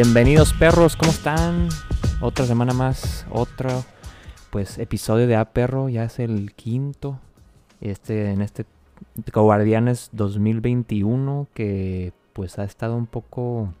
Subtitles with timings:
[0.00, 1.70] Bienvenidos perros, ¿cómo están?
[2.20, 3.84] Otra semana más, otro
[4.50, 7.18] pues episodio de A Perro, ya es el quinto.
[7.80, 8.64] Este en este
[9.34, 13.74] Guardianes 2021 que pues ha estado un poco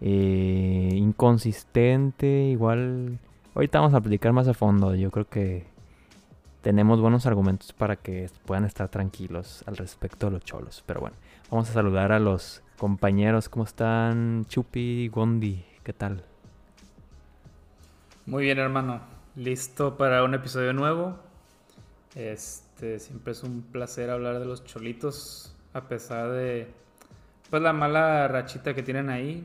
[0.00, 3.20] eh, inconsistente, igual
[3.54, 5.66] ahorita vamos a platicar más a fondo, yo creo que
[6.62, 11.14] tenemos buenos argumentos para que puedan estar tranquilos al respecto de los cholos, pero bueno,
[11.48, 14.44] vamos a saludar a los compañeros, ¿cómo están?
[14.46, 16.22] Chupi, Gondi, ¿qué tal?
[18.26, 19.00] Muy bien, hermano.
[19.34, 21.16] Listo para un episodio nuevo.
[22.14, 26.68] Este, siempre es un placer hablar de los cholitos, a pesar de
[27.50, 29.44] pues la mala rachita que tienen ahí.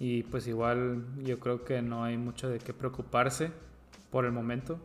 [0.00, 3.50] Y pues igual yo creo que no hay mucho de qué preocuparse
[4.10, 4.78] por el momento.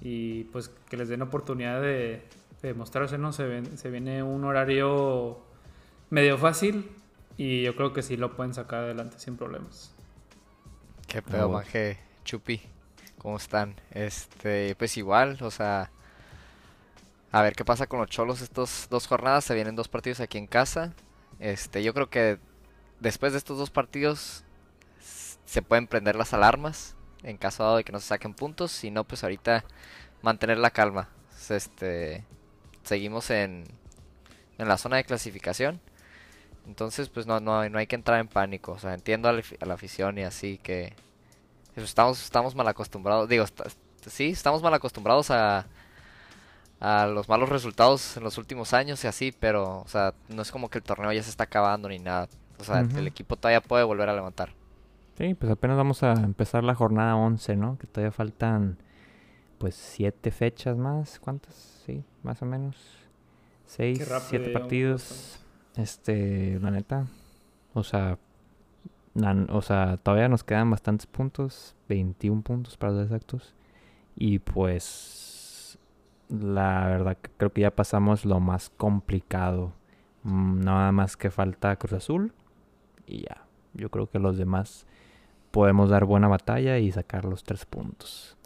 [0.00, 2.22] Y pues que les den oportunidad de,
[2.62, 3.32] de mostrarse, ¿no?
[3.32, 5.45] Se, se viene un horario
[6.10, 6.90] medio fácil
[7.36, 9.92] y yo creo que sí lo pueden sacar adelante sin problemas.
[11.06, 12.60] Qué pedo, Maje, Chupi.
[13.18, 13.74] ¿Cómo están?
[13.90, 15.90] Este, pues igual, o sea,
[17.32, 19.44] a ver qué pasa con los cholos estos dos jornadas.
[19.44, 20.94] Se vienen dos partidos aquí en casa.
[21.38, 22.38] Este, yo creo que
[23.00, 24.44] después de estos dos partidos
[25.44, 28.70] se pueden prender las alarmas en caso de que no se saquen puntos.
[28.72, 29.64] Si no, pues ahorita
[30.22, 31.08] mantener la calma.
[31.48, 32.24] Este,
[32.84, 33.64] seguimos en,
[34.58, 35.80] en la zona de clasificación.
[36.66, 38.72] Entonces, pues no, no, no hay que entrar en pánico.
[38.72, 40.94] O sea, entiendo a la, afición y así que
[41.76, 43.28] estamos, estamos mal acostumbrados.
[43.28, 43.44] Digo,
[44.06, 45.66] sí, estamos mal acostumbrados a,
[46.80, 50.50] a los malos resultados en los últimos años y así, pero, o sea, no es
[50.50, 52.28] como que el torneo ya se está acabando ni nada.
[52.58, 54.50] O sea, el equipo todavía puede volver a levantar.
[55.18, 57.78] Sí, pues apenas vamos a empezar la jornada 11, ¿no?
[57.78, 58.78] Que todavía faltan,
[59.58, 61.18] pues, siete fechas más.
[61.20, 61.54] ¿Cuántas?
[61.86, 62.76] Sí, más o menos.
[63.66, 65.38] Seis, siete partidos.
[65.76, 67.06] Este, la neta.
[67.74, 68.18] O sea,
[69.48, 71.74] o sea, todavía nos quedan bastantes puntos.
[71.88, 73.54] 21 puntos para los exactos.
[74.16, 75.78] Y pues,
[76.28, 79.72] la verdad creo que ya pasamos lo más complicado.
[80.22, 82.32] Mm, nada más que falta Cruz Azul.
[83.06, 83.42] Y ya.
[83.74, 84.86] Yo creo que los demás
[85.50, 88.36] podemos dar buena batalla y sacar los tres puntos.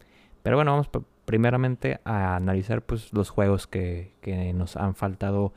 [0.43, 0.89] Pero bueno, vamos
[1.25, 5.53] primeramente a analizar pues los juegos que, que nos han faltado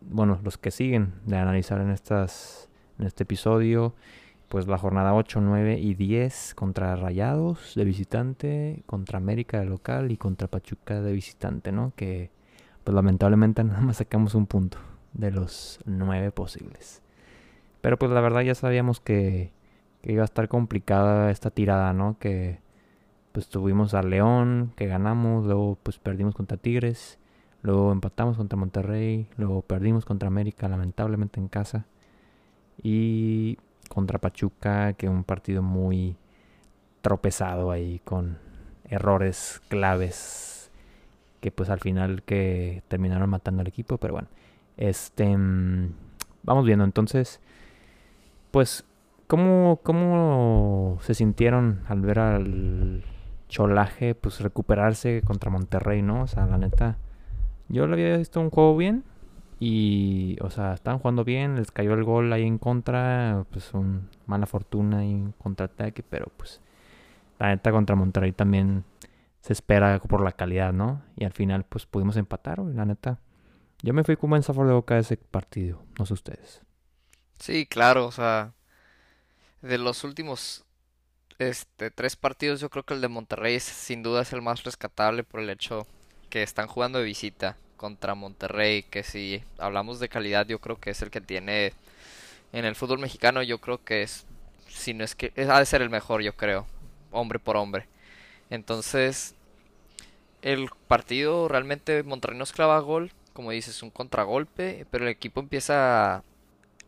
[0.00, 3.94] bueno, los que siguen de analizar en, estas, en este episodio,
[4.48, 10.10] pues la jornada 8, 9 y 10 contra Rayados de visitante, contra América de local
[10.10, 11.92] y contra Pachuca de visitante, ¿no?
[11.96, 12.30] Que
[12.84, 14.78] pues lamentablemente nada más sacamos un punto
[15.14, 17.02] de los 9 posibles.
[17.80, 19.52] Pero pues la verdad ya sabíamos que,
[20.02, 22.18] que iba a estar complicada esta tirada, ¿no?
[22.18, 22.60] Que
[23.32, 27.18] pues tuvimos a León, que ganamos, luego pues perdimos contra Tigres
[27.62, 31.86] Luego empatamos contra Monterrey, luego perdimos contra América, lamentablemente en casa.
[32.82, 33.58] Y
[33.88, 36.16] contra Pachuca, que un partido muy
[37.02, 38.38] tropezado ahí con
[38.84, 40.70] errores claves
[41.40, 44.28] que pues al final que terminaron matando al equipo, pero bueno,
[44.76, 45.92] este mm,
[46.44, 47.40] vamos viendo entonces
[48.52, 48.84] pues
[49.26, 53.04] cómo cómo se sintieron al ver al
[53.48, 56.22] Cholaje pues recuperarse contra Monterrey, ¿no?
[56.22, 56.96] O sea, la neta
[57.72, 59.02] yo lo había visto un juego bien.
[59.58, 61.56] Y, o sea, estaban jugando bien.
[61.56, 63.46] Les cayó el gol ahí en contra.
[63.50, 66.02] Pues un mala fortuna y un contraataque.
[66.02, 66.60] Pero pues,
[67.38, 68.84] la neta contra Monterrey también
[69.40, 71.02] se espera por la calidad, ¿no?
[71.16, 73.20] Y al final, pues pudimos empatar, La neta.
[73.82, 75.82] Yo me fui como en sabor de boca de ese partido.
[75.98, 76.62] No sé ustedes.
[77.38, 78.52] Sí, claro, o sea.
[79.62, 80.64] De los últimos
[81.38, 85.24] este, tres partidos, yo creo que el de Monterrey sin duda es el más rescatable
[85.24, 85.86] por el hecho
[86.32, 90.88] que están jugando de visita contra Monterrey, que si hablamos de calidad yo creo que
[90.88, 91.74] es el que tiene
[92.54, 94.24] en el fútbol mexicano, yo creo que es,
[94.66, 96.66] si no es que, ha de ser el mejor, yo creo,
[97.10, 97.86] hombre por hombre.
[98.48, 99.34] Entonces,
[100.40, 106.22] el partido realmente Monterrey nos clava gol, como dices, un contragolpe, pero el equipo empieza,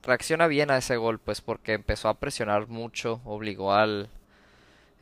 [0.03, 4.09] reacciona bien a ese gol, pues porque empezó a presionar mucho, obligó al,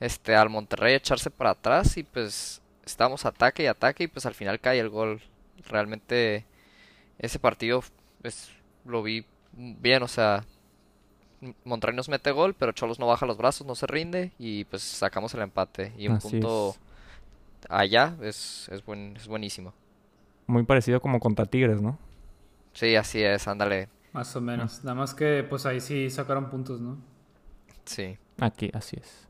[0.00, 4.26] este, al Monterrey a echarse para atrás y pues estábamos ataque y ataque y pues
[4.26, 5.20] al final cae el gol.
[5.69, 6.44] Realmente
[7.19, 7.82] ese partido
[8.20, 8.50] pues,
[8.84, 10.44] lo vi bien, o sea,
[11.64, 14.82] Monterrey nos mete gol, pero Cholos no baja los brazos, no se rinde y pues
[14.82, 15.93] sacamos el empate.
[15.96, 16.75] Y un punto
[17.69, 19.75] allá es, es, buen, es buenísimo.
[20.46, 21.99] Muy parecido como contra Tigres, ¿no?
[22.73, 23.88] Sí, así es, ándale.
[24.12, 24.85] Más o menos.
[24.85, 26.99] Nada más que pues ahí sí sacaron puntos, ¿no?
[27.85, 28.19] Sí.
[28.38, 29.28] Aquí, así es.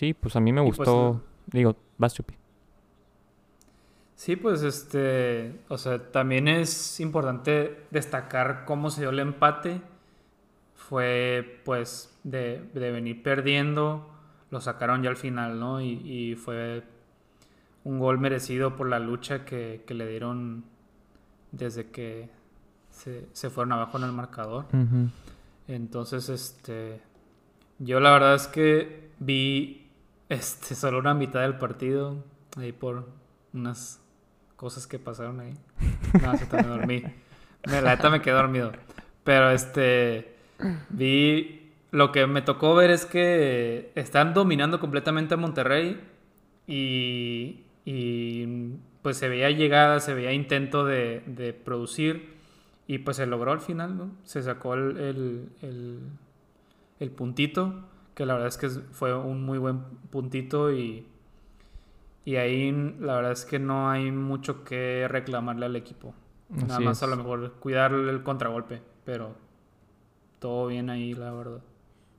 [0.00, 1.20] Sí, pues a mí me pues, gustó.
[1.52, 2.32] digo, vas, Chupi.
[4.14, 9.82] Sí, pues este, o sea, también es importante destacar cómo se dio el empate.
[10.74, 14.08] fue pues de, venir perdiendo,
[14.50, 15.82] lo sacaron ya al final, ¿no?
[15.82, 16.82] Y, fue
[17.84, 20.64] un gol merecido por la lucha que, le dieron
[21.52, 22.30] desde que
[22.88, 24.64] se, fueron abajo en el marcador.
[25.68, 27.02] Entonces, este,
[27.78, 29.79] yo la verdad es que vi
[30.30, 32.24] este, solo una mitad del partido,
[32.56, 33.06] ahí por
[33.52, 34.00] unas
[34.56, 35.52] cosas que pasaron ahí.
[36.22, 37.02] No, se también dormí.
[37.64, 38.72] La neta me quedé dormido.
[39.24, 40.36] Pero este,
[40.88, 46.00] vi, lo que me tocó ver es que están dominando completamente a Monterrey
[46.66, 52.40] y, y pues se veía llegada, se veía intento de, de producir
[52.90, 54.10] y pues se logró al final, ¿no?
[54.24, 55.48] Se sacó el,
[56.98, 57.84] el, puntito,
[58.20, 59.80] que la verdad es que fue un muy buen
[60.10, 61.06] puntito y,
[62.26, 62.70] y ahí
[63.00, 66.12] la verdad es que no hay mucho que reclamarle al equipo.
[66.50, 69.36] Nada más a lo mejor cuidarle el contragolpe, pero
[70.38, 71.62] todo bien ahí, la verdad.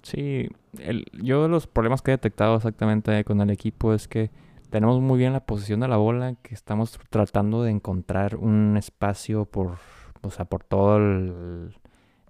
[0.01, 0.49] Sí,
[0.79, 4.31] el, yo los problemas que he detectado exactamente con el equipo es que
[4.71, 9.45] tenemos muy bien la posición de la bola, que estamos tratando de encontrar un espacio
[9.45, 9.77] por
[10.23, 11.75] o sea, por todo el,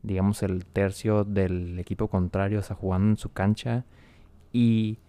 [0.04, 3.86] digamos, el tercio del equipo contrario, o jugando en su cancha.
[4.54, 5.00] Y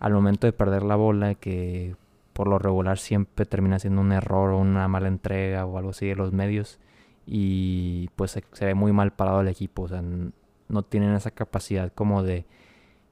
[0.00, 1.96] al momento de perder la bola, que
[2.32, 6.06] por lo regular siempre termina siendo un error o una mala entrega o algo así
[6.06, 6.78] de los medios.
[7.26, 11.92] Y pues se, ve muy mal parado el equipo, o sea, no tienen esa capacidad
[11.92, 12.46] como de,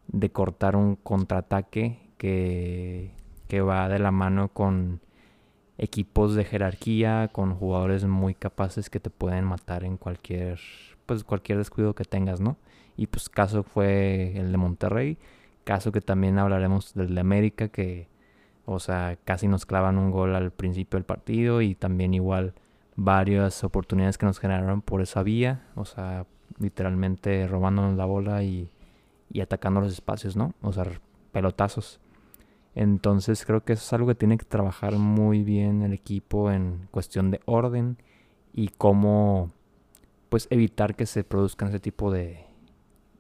[0.09, 3.13] de cortar un contraataque que,
[3.49, 5.01] que va de la mano con
[5.79, 10.59] equipos de jerarquía con jugadores muy capaces que te pueden matar en cualquier
[11.07, 12.57] pues cualquier descuido que tengas, ¿no?
[12.97, 15.19] Y pues caso fue el de Monterrey,
[15.65, 18.09] caso que también hablaremos del de América que
[18.67, 22.53] o sea, casi nos clavan un gol al principio del partido y también igual
[22.97, 26.27] varias oportunidades que nos generaron por esa vía, o sea,
[26.59, 28.73] literalmente robándonos la bola y,
[29.31, 30.53] y atacando los espacios, ¿no?
[30.63, 30.85] O sea,
[31.31, 32.01] pelotazos.
[32.75, 36.89] Entonces creo que eso es algo que tiene que trabajar muy bien el equipo en
[36.91, 37.99] cuestión de orden
[38.53, 39.53] y cómo
[40.29, 42.45] pues evitar que se produzcan ese tipo de,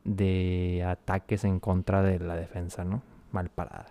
[0.05, 3.03] de ataques en contra de la defensa, ¿no?
[3.33, 3.87] Mal parada.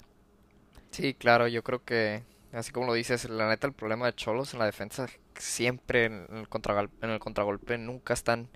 [0.92, 2.24] Sí, claro, yo creo que
[2.54, 5.08] así como lo dices, la neta el problema de Cholos en la defensa
[5.38, 8.48] siempre en el, contragolpe, en el contragolpe nunca están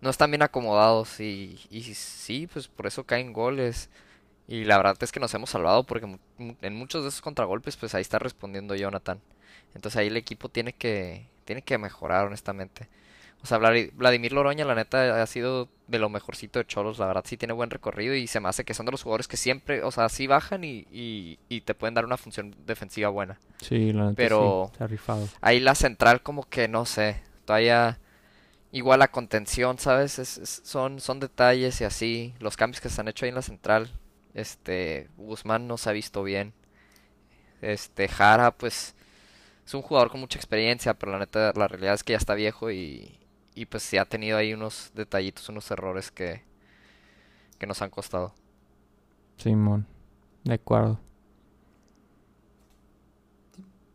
[0.00, 3.88] no están bien acomodados y, y sí, pues por eso caen goles.
[4.48, 7.94] Y la verdad es que nos hemos salvado porque en muchos de esos contragolpes pues
[7.94, 9.20] ahí está respondiendo Jonathan.
[9.74, 12.88] Entonces ahí el equipo tiene que, tiene que mejorar honestamente.
[13.42, 17.24] O sea, Vladimir Loroña la neta ha sido de lo mejorcito de Cholos, la verdad
[17.26, 19.82] sí tiene buen recorrido y se me hace que son de los jugadores que siempre,
[19.82, 23.38] o sea, sí bajan y, y, te pueden dar una función defensiva buena.
[23.60, 25.28] Sí, la neta Pero sí, ha rifado.
[25.40, 27.98] ahí la central como que no sé, todavía
[28.70, 30.12] igual la contención, ¿sabes?
[30.64, 33.90] son, son detalles y así, los cambios que se han hecho ahí en la central
[34.34, 36.52] este, Guzmán no se ha visto bien.
[37.60, 38.94] Este, Jara, pues,
[39.64, 42.34] es un jugador con mucha experiencia, pero la neta, la realidad es que ya está
[42.34, 43.18] viejo y,
[43.54, 46.42] y pues sí ha tenido ahí unos detallitos, unos errores que,
[47.58, 48.34] que nos han costado.
[49.36, 49.86] Simón,
[50.44, 51.00] de acuerdo.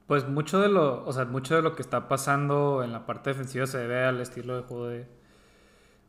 [0.07, 3.31] Pues mucho de lo, o sea, mucho de lo que está pasando en la parte
[3.31, 5.07] defensiva se debe al estilo de juego de,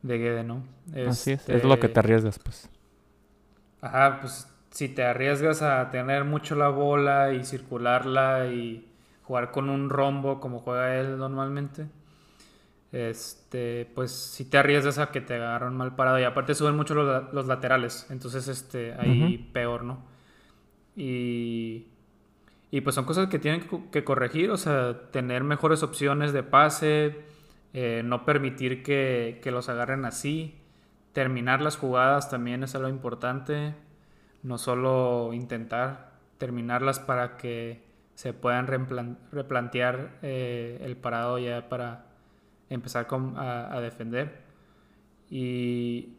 [0.03, 0.63] de Guede, ¿no?
[1.09, 2.71] Así es, es lo que te este, arriesgas, pues.
[3.81, 8.89] Ajá, pues si te arriesgas a tener mucho la bola y circularla y
[9.25, 11.89] jugar con un rombo como juega él normalmente,
[12.93, 16.19] este, pues si te arriesgas a que te agarran mal parado.
[16.19, 20.05] Y aparte suben mucho los, laterales, entonces este, ahí peor, ¿no?
[20.97, 21.89] Y,
[22.71, 27.17] y pues son cosas que tienen que, corregir, o sea, tener mejores opciones de pase,
[27.73, 30.59] eh, no permitir que, que los agarren así.
[31.13, 33.75] Terminar las jugadas también es algo importante.
[34.43, 37.83] No solo intentar terminarlas para que
[38.15, 42.08] se puedan replantear eh, el parado ya para
[42.71, 43.07] empezar
[43.37, 44.43] a, defender.
[45.31, 46.15] Y,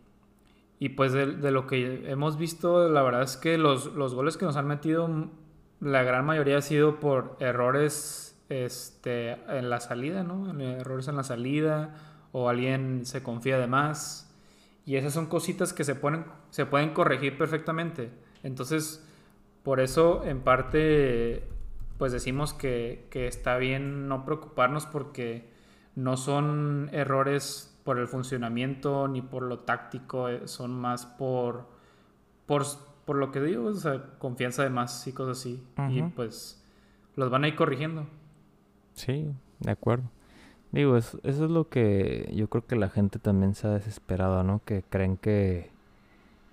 [0.80, 4.46] y pues de, lo que hemos visto, la verdad es que los, los, goles que
[4.46, 5.30] nos han metido,
[5.80, 10.60] la gran mayoría ha sido por errores este, en la salida, ¿no?
[10.60, 11.96] Errores en la salida
[12.32, 14.30] o alguien se confía de más
[14.86, 18.10] y esas son cositas que se, ponen, se pueden corregir perfectamente.
[18.42, 19.06] Entonces,
[19.64, 21.48] por eso en parte,
[22.00, 25.49] pues decimos que, está bien no preocuparnos porque
[26.00, 31.66] no son errores por el funcionamiento ni por lo táctico, eh, son más por,
[32.46, 32.66] por,
[33.16, 35.64] lo que digo, o sea, confianza de más y cosas así.
[35.90, 36.64] Y pues
[37.16, 38.08] los van a ir corrigiendo.
[38.94, 39.30] Sí,
[39.60, 40.06] de acuerdo.
[40.72, 44.44] Digo, eso, eso es lo que yo creo que la gente también se ha desesperado,
[44.44, 44.62] ¿no?
[44.64, 45.72] Que creen que,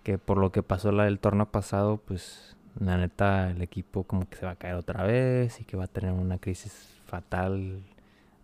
[0.03, 4.29] que por lo que pasó la del torneo pasado, pues la neta el equipo como
[4.29, 7.83] que se va a caer otra vez y que va a tener una crisis fatal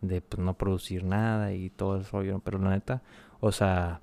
[0.03, 2.41] de pues, no producir nada y todo el rollo.
[2.45, 3.03] Pero la neta,
[3.41, 4.01] o sea,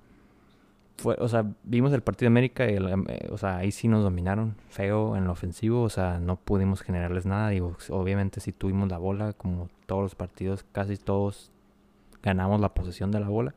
[0.97, 4.03] fue, o sea, vimos el partido de América y, eh, o sea, ahí sí nos
[4.03, 7.49] dominaron feo en lo ofensivo, o sea, no pudimos generarles nada.
[7.49, 11.51] Digo, obviamente si tuvimos la bola, como todos los partidos, casi todos
[12.23, 13.53] ganamos la posesión de la bola,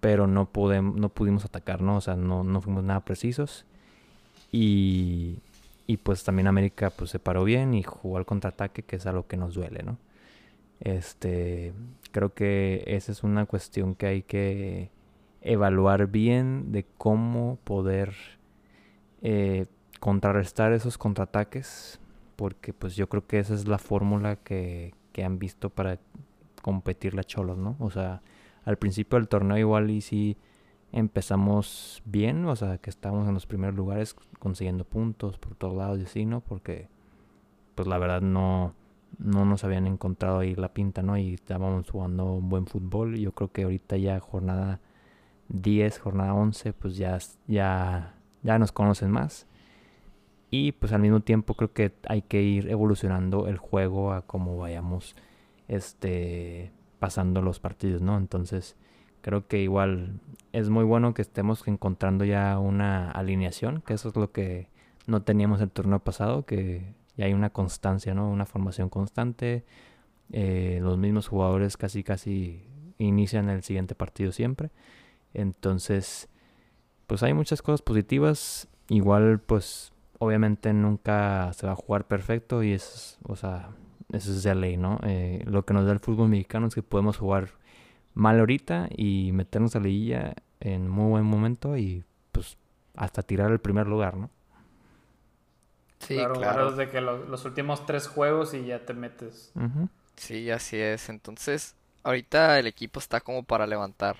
[0.00, 1.96] pero no, pudimos, no pudimos atacar, ¿no?
[1.96, 3.64] O sea, no, no fuimos nada precisos.
[4.52, 5.38] Y,
[5.86, 9.26] y pues también América pues se paró bien y jugó al contraataque, que es algo
[9.26, 9.98] que nos duele, ¿no?
[10.80, 11.72] Este,
[12.12, 14.90] creo que esa es una cuestión que hay que
[15.40, 18.14] evaluar bien de cómo poder
[19.22, 19.66] eh,
[20.00, 22.00] contrarrestar esos contraataques,
[22.36, 25.98] porque pues yo creo que esa es la fórmula que, que han visto para
[26.62, 27.76] competir la Cholos, ¿no?
[27.78, 28.22] O sea,
[28.64, 30.36] al principio del torneo igual y si
[30.92, 36.00] empezamos bien, o sea, que estábamos en los primeros lugares consiguiendo puntos por todos lados
[36.00, 36.40] y así, ¿no?
[36.40, 36.88] Porque,
[37.74, 38.74] pues la verdad no,
[39.18, 41.16] no nos habían encontrado ahí la pinta, ¿no?
[41.16, 43.16] Y estábamos jugando un buen fútbol.
[43.16, 44.80] Yo creo que ahorita ya jornada
[45.48, 49.46] 10, jornada 11, pues ya, ya, ya nos conocen más.
[50.50, 54.56] Y pues al mismo tiempo creo que hay que ir evolucionando el juego a cómo
[54.58, 55.16] vayamos
[55.68, 58.16] este, pasando los partidos, ¿no?
[58.16, 58.76] Entonces,
[59.22, 60.20] creo que igual
[60.52, 64.68] es muy bueno que estemos encontrando ya una alineación, que eso es lo que
[65.06, 68.28] no teníamos el turno pasado, que ya hay una constancia, ¿no?
[68.30, 69.64] Una formación constante.
[70.32, 72.64] Eh, los mismos jugadores casi casi
[72.98, 74.70] inician el siguiente partido siempre.
[75.34, 76.28] Entonces,
[77.06, 78.68] pues hay muchas cosas positivas.
[78.88, 83.70] Igual, pues, obviamente nunca se va a jugar perfecto y es, o sea,
[84.12, 84.98] eso es de ley, ¿no?
[85.02, 87.50] Eh, lo que nos da el fútbol mexicano es que podemos jugar
[88.14, 92.56] mal ahorita y meternos a la liguilla en muy buen momento y pues
[92.94, 94.30] hasta tirar el primer lugar, ¿no?
[96.00, 96.34] Sí, claro.
[96.34, 96.70] claro.
[96.70, 99.52] desde que los, últimos tres juegos y ya te metes.
[100.16, 101.08] Sí, así es.
[101.08, 104.16] Entonces, ahorita el equipo está como para levantar.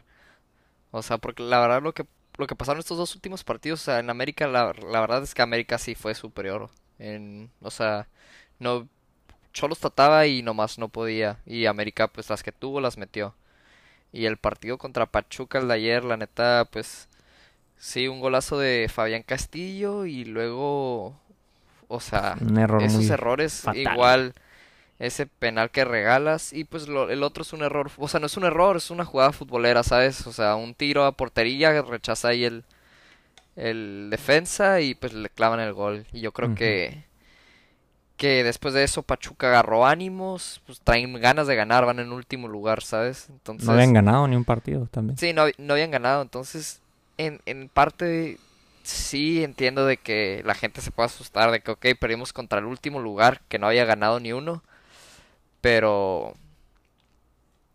[0.90, 2.06] O sea, porque la verdad lo que
[2.38, 5.34] lo que pasaron estos dos últimos partidos, o sea, en América, la, la verdad es
[5.34, 6.68] que América sí fue superior.
[6.98, 8.08] En, o sea,
[8.58, 8.88] no
[9.56, 11.40] Cholos trataba y nomás no podía.
[11.46, 13.34] Y América, pues las que tuvo, las metió.
[14.12, 17.08] Y el partido contra Pachuca el de ayer, la neta, pues
[17.78, 21.18] sí, un golazo de Fabián Castillo y luego,
[21.88, 22.36] o sea,
[22.80, 24.34] esos errores igual
[24.98, 28.36] ese penal que regalas y pues el otro es un error, o sea, no es
[28.36, 30.26] un error, es una jugada futbolera, ¿sabes?
[30.26, 32.64] O sea, un tiro a portería, rechaza ahí el,
[33.56, 36.06] el defensa y pues le clavan el gol.
[36.12, 37.04] Y yo creo que
[38.16, 42.48] que después de eso Pachuca agarró ánimos, pues traen ganas de ganar, van en último
[42.48, 43.28] lugar, ¿sabes?
[43.28, 45.18] Entonces, no habían ganado ni un partido también.
[45.18, 46.80] Sí, no, no habían ganado, entonces
[47.18, 48.38] en, en parte
[48.86, 52.66] sí entiendo de que la gente se puede asustar de que, ok, perdimos contra el
[52.66, 54.62] último lugar, que no había ganado ni uno,
[55.60, 56.34] pero...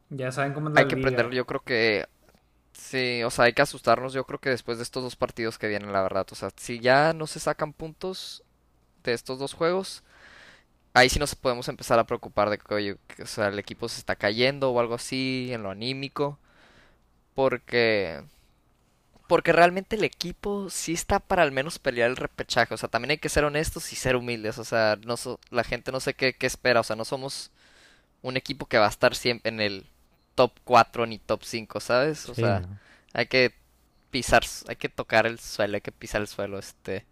[0.09, 2.07] Ya saben cómo es Hay que aprender, yo creo que...
[2.73, 5.67] Sí, o sea, hay que asustarnos, yo creo que después de estos dos partidos que
[5.67, 6.25] vienen, la verdad.
[6.31, 8.43] O sea, si ya no se sacan puntos
[9.03, 10.03] de estos dos juegos,
[10.93, 14.15] ahí sí nos podemos empezar a preocupar de que, o sea, el equipo se está
[14.15, 16.39] cayendo o algo así en lo anímico.
[17.35, 18.23] Porque
[19.31, 22.73] porque realmente el equipo sí está para al menos pelear el repechaje.
[22.73, 24.57] O sea, también hay que ser honestos y ser humildes.
[24.57, 25.15] O sea, no
[25.51, 26.81] la gente no sé qué, qué, espera.
[26.81, 27.49] O sea, no somos
[28.21, 29.85] un equipo que va a estar siempre en el
[30.35, 32.27] top 4 ni top 5, ¿sabes?
[32.27, 32.61] O sea,
[33.13, 33.53] hay que
[34.09, 36.59] pisar, hay que tocar el suelo, hay que pisar el suelo.
[36.59, 37.05] este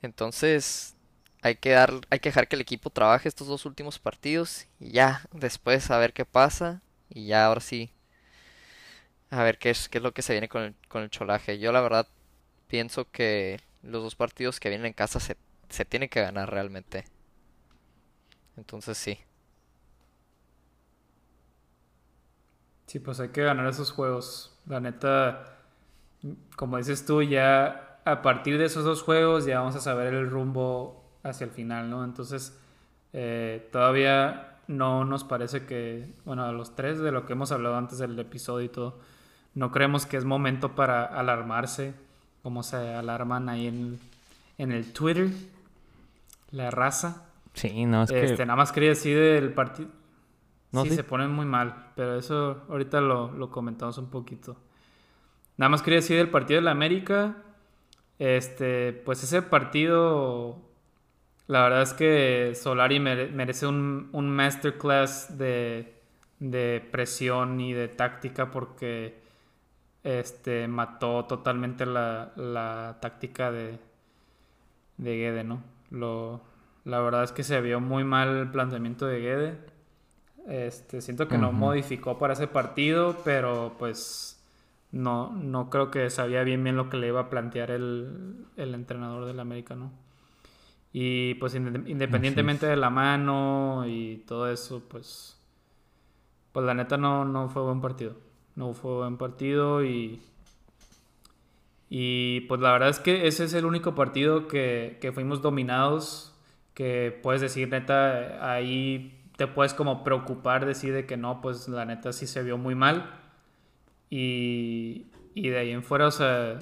[0.00, 0.94] Entonces,
[1.42, 4.92] hay que dar, hay que dejar que el equipo trabaje estos dos últimos partidos y
[4.92, 7.90] ya después a ver qué pasa y ya ahora sí
[9.30, 11.58] a ver qué es qué es lo que se viene con el, con el cholaje.
[11.58, 12.06] Yo la verdad
[12.68, 15.36] pienso que los dos partidos que vienen en casa se,
[15.68, 17.04] se tienen que ganar realmente.
[18.56, 19.18] Entonces sí.
[22.86, 24.58] Sí, pues hay que ganar esos juegos.
[24.66, 25.58] La neta,
[26.56, 30.28] como dices tú, ya a partir de esos dos juegos ya vamos a saber el
[30.28, 32.04] rumbo hacia el final, ¿no?
[32.04, 32.58] Entonces,
[33.12, 37.76] eh, todavía no nos parece que, bueno, a los tres de lo que hemos hablado
[37.76, 38.98] antes del episodio y todo,
[39.54, 41.94] no creemos que es momento para alarmarse,
[42.42, 43.98] como se alarman ahí en,
[44.58, 45.30] en el Twitter,
[46.50, 47.26] la raza.
[47.54, 49.88] Sí, no, es este, Nada más quería decir del partido.
[50.72, 54.56] No, sí, se ponen muy mal, pero eso ahorita lo, lo comentamos un poquito.
[55.56, 57.36] Nada más quería decir del partido de la América.
[58.18, 60.70] Este, pues ese partido
[61.50, 66.00] la verdad es que Solari merece un, masterclass de,
[66.38, 69.19] de presión y de táctica porque
[70.02, 73.78] este mató totalmente la, la táctica de,
[74.96, 75.62] de Guede, ¿no?
[75.90, 76.40] Lo,
[76.84, 79.58] la verdad es que se vio muy mal el planteamiento de Guede.
[80.48, 84.42] Este, siento que no modificó para ese partido, pero pues
[84.90, 88.74] no, no creo que sabía bien bien lo que le iba a plantear el, el
[88.74, 89.92] entrenador del América, ¿no?
[90.92, 95.38] Y pues independientemente de la mano y todo eso, pues,
[96.52, 98.16] pues la neta no, no fue buen partido.
[98.60, 100.20] No fue buen partido y,
[101.88, 106.34] y pues la verdad es que ese es el único partido que, que fuimos dominados,
[106.74, 111.86] que puedes decir neta, ahí te puedes como preocupar, decir de que no, pues la
[111.86, 113.10] neta sí se vio muy mal.
[114.10, 116.58] Y, y de ahí en fuera, o sea,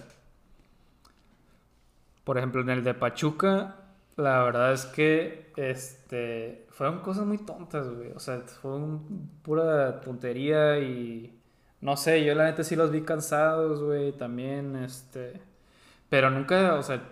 [2.22, 3.76] por ejemplo, en el de Pachuca,
[4.16, 8.12] la verdad es que este fueron cosas muy tontas, güey.
[8.12, 8.70] O sea, fue
[9.42, 11.37] pura tontería y
[11.80, 15.40] no sé, yo la neta sí los vi cansados, güey, también este
[16.08, 17.02] pero nunca, o sea,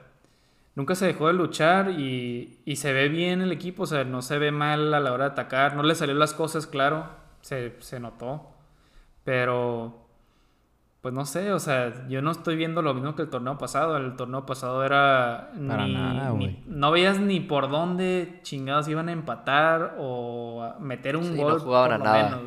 [0.75, 4.23] nunca se dejó de luchar y, y se ve bien el equipo, o sea, no
[4.23, 7.07] se ve mal a la hora de atacar, no le salió las cosas, claro,
[7.43, 8.47] se, se notó,
[9.25, 10.07] pero
[11.07, 13.97] pues no sé, o sea, yo no estoy viendo lo mismo que el torneo pasado.
[13.97, 15.53] El torneo pasado era.
[15.69, 16.59] Para nada, güey.
[16.67, 21.53] No veías ni por dónde chingados iban a empatar o meter un gol.
[21.53, 22.41] No jugaban a nada.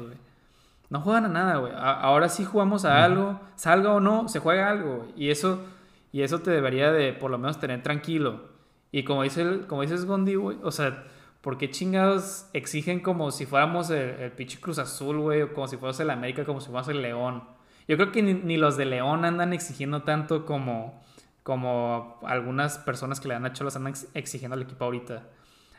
[0.90, 1.74] No juegan a nada, güey.
[1.76, 5.10] Ahora sí jugamos a algo, salga o no, se juega algo, güey.
[5.16, 5.64] Y eso,
[6.12, 8.50] y eso te debería de por lo menos tener tranquilo.
[8.92, 11.06] Y como, dice el, como dices Gondi, güey, o sea,
[11.42, 15.44] ¿por qué chingados exigen como si fuéramos el, el pinche Cruz Azul, güey?
[15.44, 17.44] O como si fuéramos el América, como si fuéramos el León.
[17.90, 21.04] Yo creo que ni, los de León andan exigiendo tanto como,
[21.42, 25.24] como algunas personas que le dan a Cholos andan exigiendo al equipo ahorita.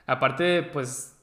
[0.08, 1.16] Aparte, pues,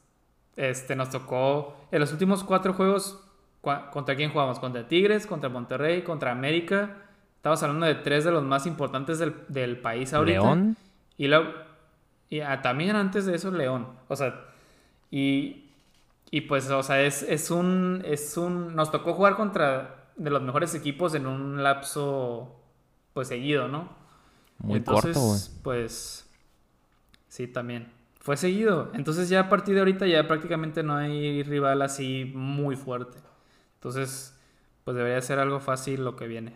[0.55, 3.21] este, nos tocó en los últimos cuatro juegos,
[3.61, 4.59] ¿contra quién jugamos?
[4.59, 6.97] Contra Tigres, contra Monterrey, contra América.
[7.37, 10.39] Estamos hablando de tres de los más importantes del, país ahorita.
[10.39, 10.77] León.
[11.17, 11.51] Y, luego,
[12.29, 13.87] y ah, también antes de eso, León.
[14.07, 14.45] O sea,
[15.11, 15.71] y,
[16.31, 18.75] y pues, o sea, es, es, un, es un...
[18.75, 22.55] Nos tocó jugar contra de los mejores equipos en un lapso
[23.13, 23.89] pues seguido, ¿no?
[24.59, 25.39] Muy corto, güey.
[25.63, 26.29] Pues
[27.27, 27.91] sí, también.
[28.19, 28.91] Fue seguido.
[28.93, 33.17] Entonces ya a partir de ahorita ya prácticamente no hay rival así muy fuerte.
[33.77, 34.33] Entonces,
[34.83, 36.53] pues debería ser algo fácil lo que viene.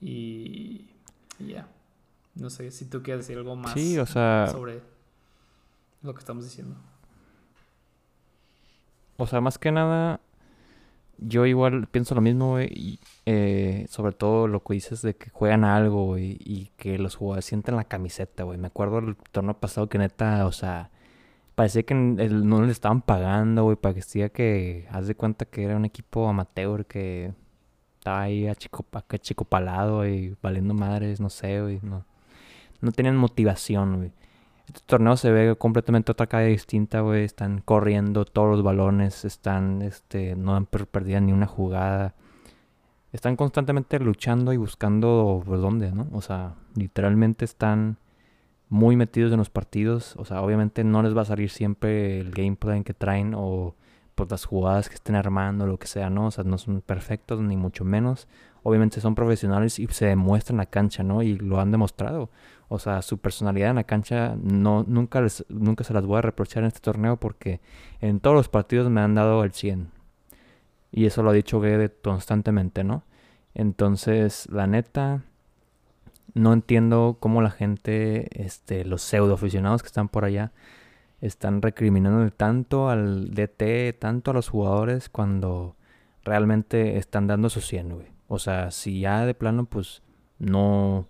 [0.00, 0.90] Y,
[1.38, 1.68] ya.
[2.34, 4.48] No sé si tú quieres decir algo más sí, o sea...
[4.50, 4.80] sobre
[6.02, 6.76] lo que estamos diciendo.
[9.16, 10.20] O sea, más que nada,
[11.18, 12.68] yo igual pienso lo mismo, güey.
[12.72, 17.44] Y, eh, sobre todo lo que dices de que juegan algo, y que los jugadores
[17.44, 18.58] sienten la camiseta, güey.
[18.58, 20.90] Me acuerdo el torneo pasado que neta, o sea,
[21.60, 23.76] parecía que no le estaban pagando, güey.
[23.76, 27.34] Parecía que, haz de cuenta que era un equipo amateur que
[27.98, 28.86] estaba ahí a chico,
[29.20, 31.78] chico palado, y valiendo madres, no sé, güey.
[31.82, 32.06] No,
[32.80, 34.12] no tenían motivación, güey.
[34.68, 37.24] Este torneo se ve completamente otra calle distinta, güey.
[37.24, 42.14] Están corriendo todos los balones, están, este, no han perdido ni una jugada.
[43.12, 46.08] Están constantemente luchando y buscando por dónde, ¿no?
[46.12, 47.98] O sea, literalmente están
[48.70, 50.14] muy metidos en los partidos.
[50.16, 53.76] O sea, obviamente no les va a salir siempre el gameplay que traen o
[54.14, 56.26] por las jugadas que estén armando, lo que sea, ¿no?
[56.26, 58.28] O sea, no son perfectos ni mucho menos.
[58.62, 61.22] Obviamente son profesionales y se demuestran en la cancha, ¿no?
[61.22, 62.30] Y lo han demostrado.
[62.68, 66.62] O sea, su personalidad en la cancha no, nunca, nunca se las voy a reprochar
[66.62, 67.60] en este torneo porque
[68.00, 69.90] en todos los partidos me han dado el 100.
[70.92, 73.04] Y eso lo ha dicho Guede constantemente, ¿no?
[73.54, 75.24] Entonces, la neta,
[76.34, 80.52] no entiendo cómo la gente, este, los pseudo aficionados que están por allá,
[81.20, 85.76] están recriminando tanto al DT, tanto a los jugadores cuando
[86.24, 88.06] realmente están dando su 100, güey.
[88.28, 90.02] O sea, si ya de plano, pues
[90.38, 91.06] no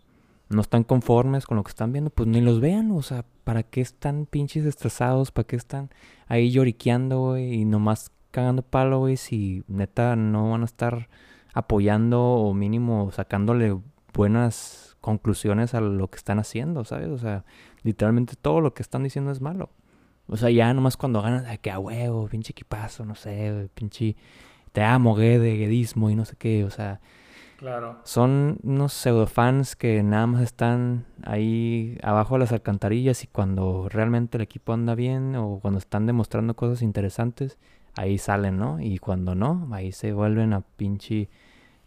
[0.51, 3.63] no están conformes con lo que están viendo, pues ni los vean, o sea, ¿para
[3.63, 5.31] qué están pinches estresados?
[5.31, 5.91] ¿Para qué están
[6.27, 7.55] ahí lloriqueando, güey?
[7.55, 11.09] Y nomás cagando palo, güey, si neta no van a estar
[11.55, 13.79] apoyando o mínimo sacándole
[14.13, 17.09] buenas conclusiones a lo que están haciendo, ¿sabes?
[17.09, 17.45] O sea,
[17.83, 19.71] literalmente todo lo que están diciendo es malo.
[20.27, 24.17] O sea, ya nomás cuando ganan, de que a huevo, pinche equipazo, no sé, pinche
[24.73, 27.01] te amo, guede, guedismo y no sé qué, o sea,
[27.61, 27.99] Claro.
[28.05, 34.39] Son unos pseudofans que nada más están ahí abajo de las alcantarillas y cuando realmente
[34.39, 37.59] el equipo anda bien o cuando están demostrando cosas interesantes,
[37.97, 38.81] ahí salen, ¿no?
[38.81, 41.29] Y cuando no, ahí se vuelven a pinche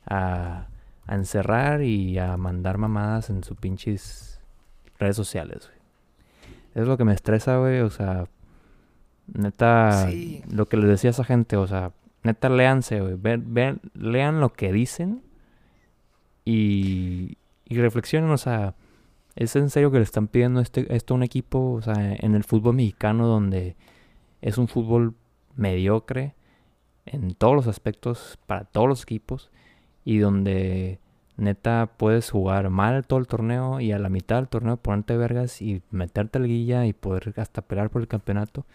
[0.06, 0.67] a,
[1.07, 4.39] encerrar y a mandar mamadas en sus pinches
[4.97, 5.83] redes sociales, güey.
[6.75, 8.27] Es lo que me estresa, güey, o sea,
[9.27, 10.09] neta,
[10.49, 11.91] lo que les decía a esa gente, o sea,
[12.23, 13.17] neta, léanse, güey.
[13.93, 15.21] lean lo que dicen
[16.45, 18.75] y, y reflexionen, o sea,
[19.35, 22.33] ¿es en serio que le están pidiendo este, esto a un equipo, o sea, en
[22.33, 23.75] el fútbol mexicano donde
[24.41, 25.13] es un fútbol
[25.55, 26.33] mediocre
[27.05, 29.51] en todos los aspectos para todos los equipos
[30.05, 30.99] y donde
[31.37, 35.61] neta puedes jugar mal todo el torneo y a la mitad del torneo ponerte vergas
[35.61, 38.65] y meterte al guilla y poder hasta pelear por el campeonato.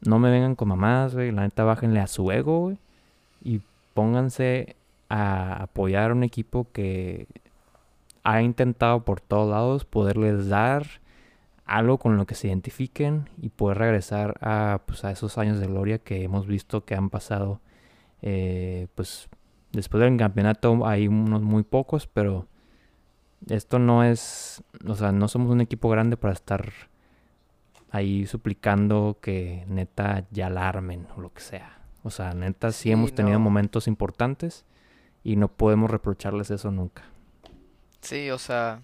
[0.00, 1.30] No me vengan con mamás, güey.
[1.30, 2.72] La neta, bájenle a su ego.
[3.44, 3.60] Y
[3.94, 4.76] pónganse
[5.08, 7.26] a apoyar a un equipo que
[8.24, 10.86] ha intentado por todos lados poderles dar
[11.64, 15.66] algo con lo que se identifiquen y poder regresar a, pues, a esos años de
[15.66, 17.60] gloria que hemos visto que han pasado
[18.20, 19.28] eh, pues
[19.72, 22.46] Después del campeonato hay unos muy pocos, pero
[23.48, 26.72] esto no es, o sea, no somos un equipo grande para estar
[27.90, 31.78] ahí suplicando que neta ya la armen o lo que sea.
[32.02, 34.64] O sea, neta sí, hemos tenido momentos importantes
[35.22, 37.04] y no podemos reprocharles eso nunca.
[38.00, 38.82] Sí, o sea,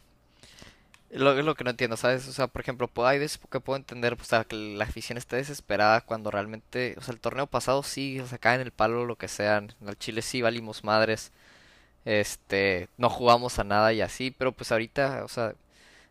[1.11, 2.29] lo, es lo que no entiendo, ¿sabes?
[2.29, 6.03] O sea, por ejemplo, hay veces que puedo entender pues, que la afición esté desesperada
[6.03, 9.17] cuando realmente, o sea, el torneo pasado sí, o sea, cae en el palo lo
[9.17, 9.59] que sea.
[9.59, 11.33] En el Chile sí valimos madres.
[12.05, 15.55] Este, no jugamos a nada y así, pero pues ahorita, o sea,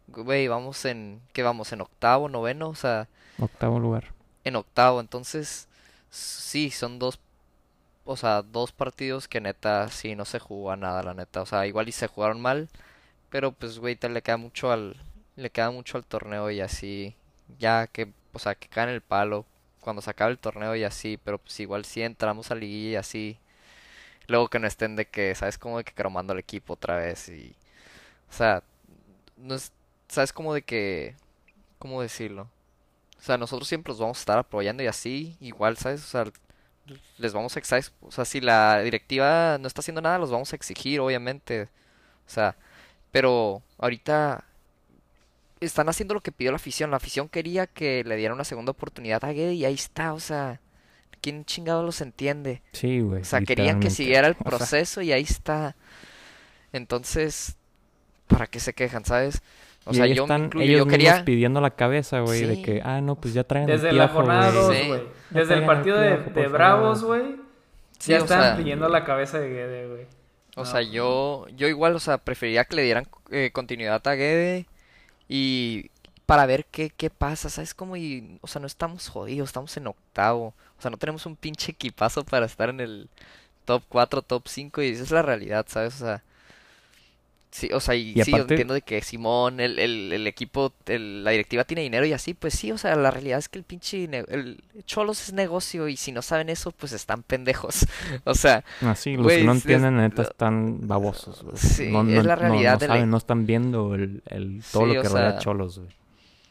[0.07, 1.71] güey, vamos en, ¿qué vamos?
[1.73, 2.69] ¿En octavo, noveno?
[2.69, 3.07] O sea...
[3.39, 4.13] Octavo lugar.
[4.43, 5.67] En octavo, entonces,
[6.09, 7.19] sí, son dos,
[8.05, 11.41] o sea, dos partidos que neta, sí, no se jugó a nada, la neta.
[11.41, 12.69] O sea, igual y se jugaron mal
[13.29, 14.95] pero pues, güey, le queda mucho al.
[15.35, 17.15] Le queda mucho al torneo y así.
[17.59, 19.45] Ya que, o sea, que cae el palo.
[19.81, 21.19] Cuando se acabe el torneo y así.
[21.23, 23.39] Pero pues igual si entramos a liguilla y así.
[24.27, 25.57] Luego que no estén de que, ¿sabes?
[25.57, 27.29] Como de que cromando el equipo otra vez.
[27.29, 27.55] Y.
[28.29, 28.63] O sea.
[29.37, 29.71] No es,
[30.09, 30.33] ¿Sabes?
[30.33, 31.15] Como de que.
[31.79, 32.49] ¿Cómo decirlo?
[33.19, 35.37] O sea, nosotros siempre los vamos a estar apoyando y así.
[35.41, 36.03] Igual, ¿sabes?
[36.03, 36.25] O sea,
[37.17, 37.91] les vamos a exigir.
[38.01, 41.63] O sea, si la directiva no está haciendo nada, los vamos a exigir, obviamente.
[41.63, 42.55] O sea,
[43.17, 44.43] pero ahorita
[45.59, 46.91] están haciendo lo que pidió la afición.
[46.91, 50.19] La afición quería que le diera una segunda oportunidad a Guede y ahí está, o
[50.19, 50.61] sea,
[51.19, 52.61] ¿quién chingado los entiende?
[52.73, 53.23] Sí, güey.
[53.23, 55.75] O sea, querían que siguiera el proceso y ahí está.
[56.73, 57.57] Entonces,
[58.27, 59.41] ¿para qué se quejan, sabes?
[59.85, 63.15] O sea, yo están ellos yo quería pidiendo la cabeza, güey, de que, ah, no,
[63.15, 65.01] pues ya traen Desde la jornada 2, güey.
[65.31, 67.37] Desde el partido de, Bravos, güey.
[67.99, 70.16] ya están pidiendo la cabeza de Guede, güey.
[70.57, 74.65] O sea, yo, yo igual, o sea, preferiría que le dieran eh, continuidad a Gede
[75.29, 75.91] y
[76.25, 77.73] para ver qué, qué pasa, ¿sabes?
[77.75, 80.55] Como y, o sea, no estamos jodidos, estamos en octavo.
[80.79, 83.09] O sea, no tenemos un pinche equipazo para estar en el
[83.65, 85.95] top 4, top 5 y esa es la realidad, ¿sabes?
[86.01, 86.23] O sea,
[87.49, 91.31] Sí, o sea, y, sí, yo entiendo de que Simón, el, el, el equipo, la
[91.31, 94.03] directiva tiene dinero y así, pues sí, o sea, la realidad es que el pinche,
[94.03, 97.87] el Cholos es negocio y si no saben eso, pues están pendejos,
[98.25, 98.63] o sea.
[98.81, 101.57] Ah, los que no entienden, neta, están babosos, güey.
[101.57, 102.79] Sí, no, es la realidad.
[102.81, 105.89] No, saben, no están viendo el, el todo lo que rodea Cholos, güey.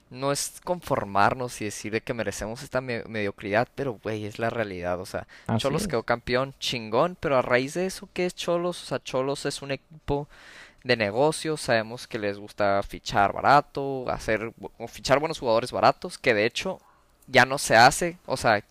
[0.09, 5.01] No es conformarnos y decir de que merecemos esta mediocridad, pero, güey, es la realidad,
[5.01, 5.27] o sea,
[5.59, 8.83] Cholos quedó campeón chingón, pero a raíz de eso, ¿qué es Cholos?
[8.83, 10.29] O sea, Cholos es un equipo
[10.87, 16.35] de negocios, sabemos que les gusta fichar barato, hacer o fichar buenos jugadores baratos, que
[16.35, 16.81] de hecho
[17.27, 18.63] ya no se hace, o sea,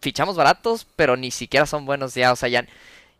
[0.00, 2.66] fichamos baratos, pero ni siquiera son buenos ya, o sea, ya,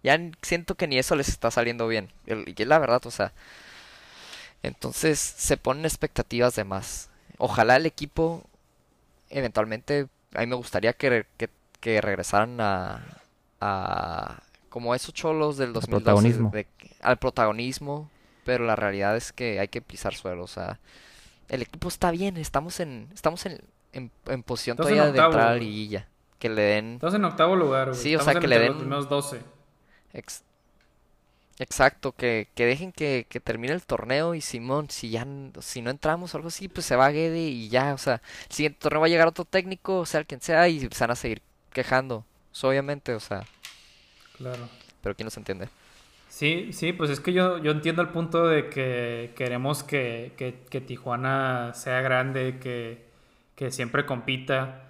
[0.02, 3.32] ya siento que ni eso les está saliendo bien, y es la verdad, o sea,
[4.62, 7.10] entonces se ponen expectativas de más.
[7.38, 8.44] Ojalá el equipo
[9.30, 11.26] eventualmente, a mí me gustaría que,
[11.80, 13.02] que, regresaran a,
[13.60, 16.66] a como esos cholos del 2012
[17.00, 18.10] al protagonismo
[18.48, 20.80] pero la realidad es que hay que pisar suelo, o sea,
[21.50, 23.60] el equipo está bien, estamos en estamos en,
[23.92, 26.08] en, posición todavía de entrar a la liguilla,
[26.38, 28.00] que le den Estás en octavo lugar, güey.
[28.00, 29.42] Sí, o sea, que le den los primeros 12.
[31.58, 35.26] Exacto, que, que dejen que, que, termine el torneo y Simón, si ya
[35.60, 38.22] si no entramos o algo así, pues se va a Guede y ya, o sea,
[38.48, 41.00] el siguiente torneo va a llegar otro técnico, o sea, el quien sea, y se
[41.00, 42.24] van a seguir quejando.
[42.62, 43.44] obviamente, o sea.
[44.38, 44.70] Claro.
[45.02, 45.68] Pero ¿quién nos entiende?
[46.38, 50.32] Sí, sí, pues es que yo, yo entiendo el punto de que queremos que,
[50.86, 54.88] Tijuana sea grande, que, siempre compita.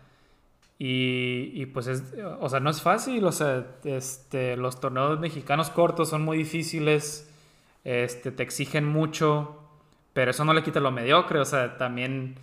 [0.78, 5.70] Y, y, pues es, o sea, no es fácil, o sea, este, los torneos mexicanos
[5.70, 7.32] cortos son muy difíciles,
[7.82, 9.58] este, te exigen mucho,
[10.12, 12.34] pero eso no le quita lo mediocre, o sea, también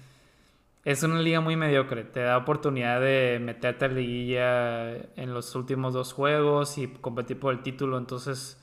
[0.84, 5.54] es una liga muy mediocre, te da oportunidad de meterte a la liguilla en los
[5.54, 8.58] últimos dos juegos y competir por el título, entonces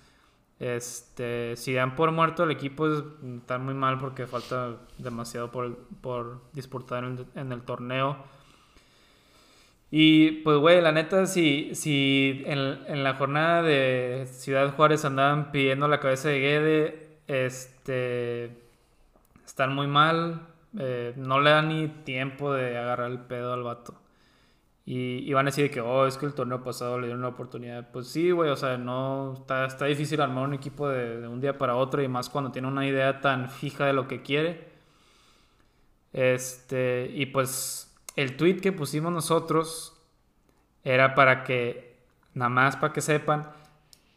[0.62, 2.86] este, si dan por muerto el equipo,
[3.36, 8.16] está muy mal porque falta demasiado por, por disputar en, el torneo.
[9.90, 15.88] Y pues, güey, la neta, si, si en, la jornada de Ciudad Juárez andaban pidiendo
[15.88, 18.56] la cabeza de Guede, este.
[19.44, 20.46] Están muy mal.
[20.78, 24.01] Eh, no le dan ni tiempo de agarrar el pedo al vato.
[24.84, 27.90] Y, van a decir que, oh, es que el torneo pasado le dieron una oportunidad.
[27.92, 29.34] Pues sí, güey, o sea, no.
[29.34, 32.68] Está, está difícil armar un equipo de, un día para otro y más cuando tiene
[32.68, 34.68] una idea tan fija de lo que quiere.
[36.12, 37.10] Este.
[37.14, 40.00] Y pues el tweet que pusimos nosotros
[40.84, 41.96] era para que,
[42.34, 43.50] nada más para que sepan,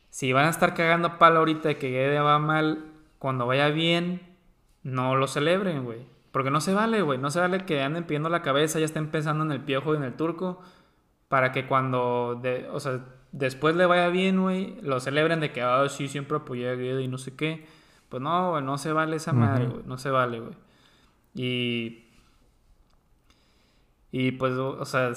[0.09, 2.85] si van a estar cagando palo ahorita de que Guede va mal,
[3.19, 4.35] cuando vaya bien,
[4.83, 6.14] no lo celebren, güey.
[6.35, 7.17] Porque no se vale, güey.
[7.17, 9.97] No se vale que anden pidiendo la cabeza, ya estén pensando en el piojo y
[9.97, 10.59] en el turco,
[11.29, 15.61] para que cuando, de, o sea, después le vaya bien, güey, lo celebren de que,
[15.61, 17.65] ah, sí, siempre apoyé a Guede y no sé qué.
[18.09, 19.83] Pues no, güey, no se vale esa madre, güey.
[19.85, 20.55] No se vale, güey.
[21.35, 22.05] Y
[24.11, 25.13] y pues, o sea,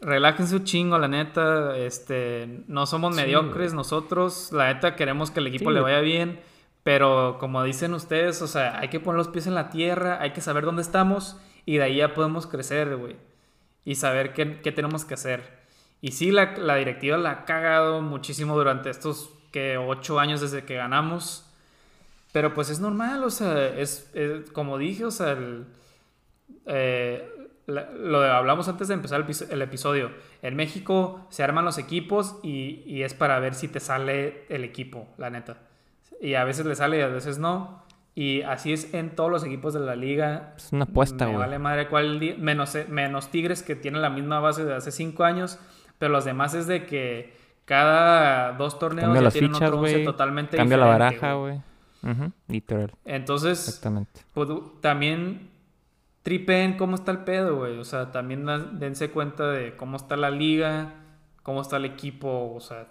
[0.00, 1.76] relájense un chingo, la neta.
[1.76, 4.52] Este, no somos mediocres nosotros.
[4.52, 6.40] La neta queremos que el equipo le vaya bien.
[6.84, 10.32] Pero como dicen ustedes, o sea, hay que poner los pies en la tierra, hay
[10.32, 13.16] que saber dónde estamos y de ahí ya podemos crecer, güey.
[13.84, 15.64] Y saber qué, tenemos que hacer.
[16.00, 20.76] Y sí, la, directiva la ha cagado muchísimo durante estos que ocho años desde que
[20.76, 21.50] ganamos.
[22.32, 24.10] Pero pues es normal, o sea, es,
[24.52, 25.66] como dije, o sea, el,
[26.66, 27.34] eh,
[27.66, 30.10] lo hablamos antes de empezar el, episodio.
[30.42, 35.08] En México se arman los equipos y, es para ver si te sale el equipo,
[35.16, 35.58] la neta.
[36.24, 37.82] Y a veces le sale y a veces no.
[38.14, 40.54] Y así es en todos los equipos de la liga.
[40.56, 41.36] Es una apuesta, güey.
[41.36, 45.58] vale madre cuál menos, menos Tigres que tienen la misma base de hace cinco años.
[45.98, 50.02] Pero los demás es de que cada dos torneos Cambia las fichas, güey.
[50.02, 51.60] totalmente Cambia la baraja, güey.
[52.48, 52.92] Literal.
[53.04, 54.22] Entonces, Exactamente.
[54.32, 54.48] Pues,
[54.80, 55.50] también
[56.22, 57.78] tripen cómo está el pedo, güey.
[57.78, 58.46] O sea, también
[58.78, 60.94] dense cuenta de cómo está la liga,
[61.42, 62.86] cómo está el equipo, o sea.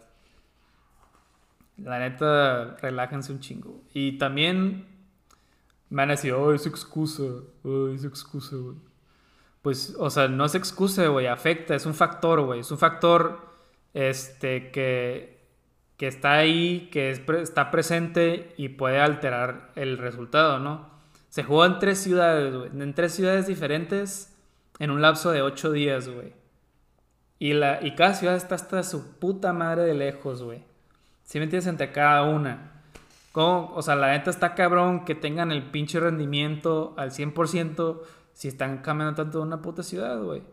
[1.77, 3.81] La neta, relájense un chingo.
[3.93, 4.85] Y también
[5.89, 7.23] me a decir, oh, es excusa,
[7.63, 8.75] oh, es excusa, güey.
[9.61, 12.59] Pues, o sea, no es excusa, güey, afecta, es un factor, güey.
[12.59, 13.39] Es un factor,
[13.93, 15.39] este, que,
[15.97, 20.89] que está ahí, que está presente y puede alterar el resultado, ¿no?
[21.29, 22.69] Se jugó en tres ciudades, güey.
[22.69, 24.35] En tres ciudades diferentes
[24.79, 26.33] en un lapso de ocho días, güey.
[27.39, 30.63] Y, la, y cada ciudad está hasta su puta madre de lejos, güey.
[31.23, 31.67] Si me entiendes?
[31.67, 32.71] Entre cada una.
[33.35, 38.01] O sea, la neta está cabrón que tengan el pinche rendimiento al 100%
[38.33, 40.43] si están cambiando tanto de una puta ciudad, güey.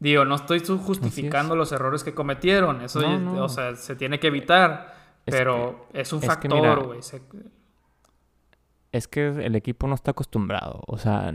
[0.00, 2.82] Digo, no estoy justificando los errores que cometieron.
[2.82, 3.00] Eso,
[3.36, 4.94] o sea, se tiene que evitar.
[5.24, 7.00] pero es un factor, güey
[8.92, 10.82] es que el equipo no está acostumbrado.
[10.86, 11.32] O sea,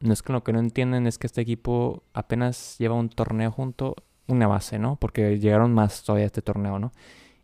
[0.00, 3.50] no es que lo que no entienden es que este equipo apenas lleva un torneo
[3.50, 3.94] junto,
[4.26, 4.96] una base, ¿no?
[4.96, 6.92] Porque llegaron más todavía a este torneo, ¿no?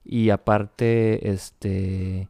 [0.04, 2.28] Y aparte, este,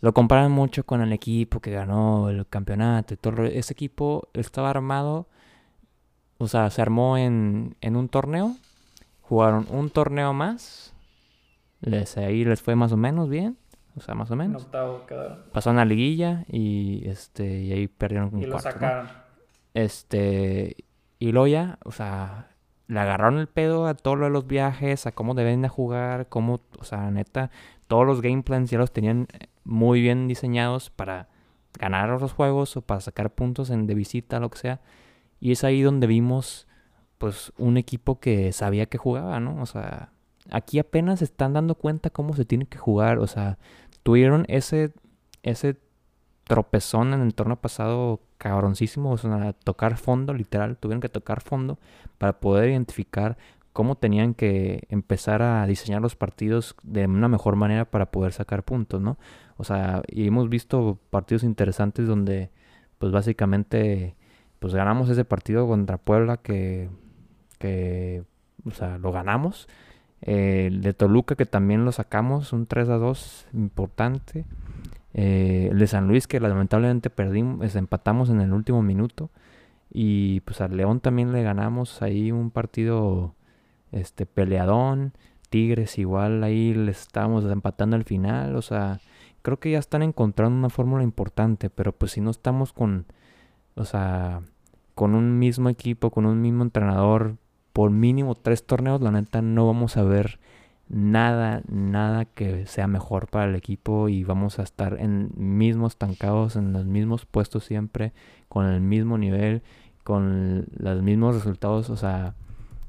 [0.00, 3.44] lo comparan mucho con el equipo que ganó el campeonato y todo.
[3.44, 5.28] Ese equipo estaba armado,
[6.38, 8.56] o sea, se armó en, en un torneo,
[9.22, 10.94] jugaron un torneo más,
[11.80, 13.56] les, ahí les fue más o menos bien
[13.96, 14.62] o sea, más o menos.
[14.62, 15.38] En octavo quedaron.
[15.52, 19.08] Pasaron a la liguilla y este y ahí perdieron un Y lo sacaron.
[19.72, 20.76] Este
[21.18, 22.50] y luego ya, o sea,
[22.88, 26.28] le agarraron el pedo a todo lo de los viajes, a cómo deben de jugar,
[26.28, 27.50] cómo, o sea, neta,
[27.88, 29.26] todos los game plans ya los tenían
[29.64, 31.28] muy bien diseñados para
[31.78, 34.80] ganar los juegos o para sacar puntos en de visita, lo que sea.
[35.40, 36.66] Y es ahí donde vimos
[37.18, 39.60] pues un equipo que sabía que jugaba, ¿no?
[39.62, 40.12] O sea,
[40.50, 43.58] aquí apenas se están dando cuenta cómo se tiene que jugar, o sea,
[44.02, 44.92] tuvieron ese,
[45.42, 45.76] ese
[46.46, 51.78] tropezón en el torneo pasado cabroncísimo, o sea, tocar fondo, literal, tuvieron que tocar fondo
[52.18, 53.36] para poder identificar
[53.72, 58.62] cómo tenían que empezar a diseñar los partidos de una mejor manera para poder sacar
[58.62, 59.18] puntos, ¿no?
[59.56, 62.50] O sea, y hemos visto partidos interesantes donde,
[62.98, 64.14] pues básicamente,
[64.60, 66.88] pues ganamos ese partido contra Puebla que,
[67.58, 68.24] que
[68.64, 69.68] o sea, lo ganamos
[70.22, 74.44] el de Toluca, que también lo sacamos, un 3 a 2 importante.
[75.18, 79.30] Eh, el de San Luis, que lamentablemente perdimos, empatamos en el último minuto.
[79.90, 83.34] Y pues al León también le ganamos ahí un partido
[83.92, 85.14] este peleadón.
[85.48, 88.56] Tigres igual ahí le estábamos empatando al final.
[88.56, 89.00] O sea,
[89.40, 91.70] creo que ya están encontrando una fórmula importante.
[91.70, 93.06] Pero pues si no estamos con,
[93.74, 94.42] o sea,
[94.94, 97.36] con un mismo equipo, con un mismo entrenador,
[97.72, 100.40] por mínimo tres torneos, la neta no vamos a ver
[100.88, 106.56] nada, nada que sea mejor para el equipo y vamos a estar en mismos estancados,
[106.56, 108.12] en los mismos puestos siempre,
[108.48, 109.62] con el mismo nivel,
[110.04, 112.34] con los mismos resultados, o sea,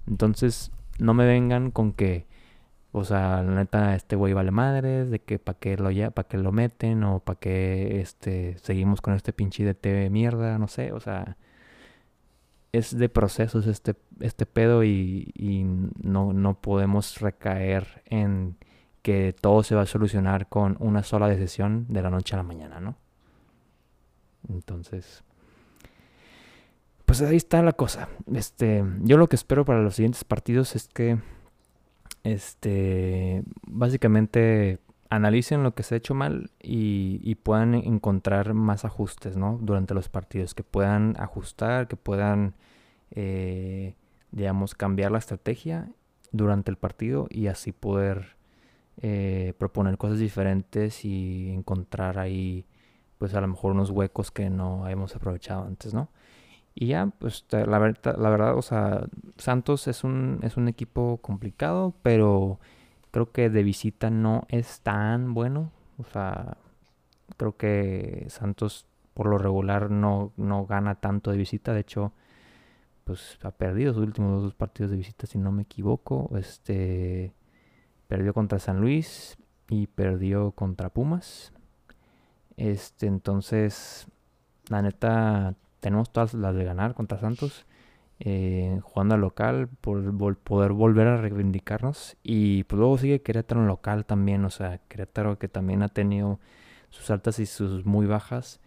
[0.08, 2.28] Entonces, no me vengan con que,
[2.92, 6.38] o sea, la neta, este güey vale madres, de que para qué lo ya, para
[6.40, 10.94] lo meten, o para qué este, seguimos con este pinche de TV mierda, no sé,
[10.94, 11.38] o sea,
[12.72, 15.64] es de procesos este, este pedo y, y
[16.02, 18.58] no, no podemos recaer en
[19.02, 22.44] que todo se va a solucionar con una sola decisión de la noche a la
[22.44, 22.98] mañana, ¿no?
[24.50, 25.24] Entonces,
[27.06, 28.10] pues ahí está la cosa.
[28.34, 31.20] Este, yo lo que espero para los siguientes partidos es que,
[32.24, 39.60] este, básicamente analicen lo que se ha hecho mal y, puedan encontrar más ajustes, ¿no?
[39.62, 42.56] Durante los partidos, que puedan ajustar, que puedan,
[43.12, 43.96] eh,
[44.32, 45.90] digamos, cambiar la estrategia
[46.32, 48.38] durante el partido y así poder
[49.02, 52.66] eh, proponer cosas diferentes y encontrar ahí,
[53.18, 56.10] pues a lo mejor unos huecos que no hemos aprovechado antes, ¿no?
[56.76, 61.18] Y ya, pues la, verdad, la verdad, o sea, Santos es un, es un equipo
[61.24, 62.60] complicado, pero
[63.18, 65.72] creo que de visita no es tan bueno.
[65.98, 66.56] O sea,
[67.36, 71.74] creo que Santos por lo regular no, no gana tanto de visita.
[71.74, 72.14] De hecho,
[73.06, 76.30] pues ha perdido sus últimos dos partidos de visita, si no me equivoco.
[76.38, 77.34] Este
[78.08, 79.36] perdió contra San Luis
[79.68, 81.54] y perdió contra Pumas.
[82.56, 84.06] Este, entonces,
[84.70, 87.66] la neta, tenemos todas las de ganar contra Santos.
[88.20, 92.18] Eh, jugando al local, por, poder volver a reivindicarnos.
[92.24, 96.40] Y pues luego sigue Querétaro en local también, o sea, Querétaro que también ha tenido
[96.90, 98.60] sus altas y sus muy bajas.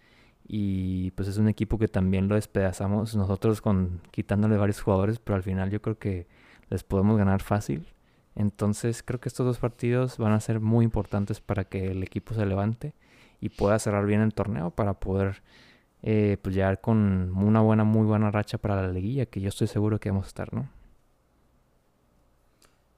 [0.47, 5.35] Y pues es un equipo que también lo despedazamos nosotros con quitándole varios jugadores, pero
[5.35, 6.27] al final yo creo que
[6.69, 7.87] les podemos ganar fácil.
[8.35, 12.33] Entonces creo que estos dos partidos van a ser muy importantes para que el equipo
[12.33, 12.93] se levante
[13.41, 15.41] y pueda cerrar bien el torneo para poder
[16.03, 19.67] eh, pues llegar con una buena, muy buena racha para la liguilla, que yo estoy
[19.67, 20.69] seguro que vamos a estar, ¿no?